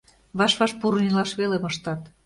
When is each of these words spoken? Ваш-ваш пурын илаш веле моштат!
Ваш-ваш 0.37 0.71
пурын 0.79 1.05
илаш 1.09 1.31
веле 1.39 1.57
моштат! 1.63 2.01